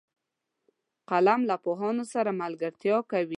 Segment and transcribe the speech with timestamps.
[1.09, 3.29] قلم له پوهانو سره ملګرتیا کوي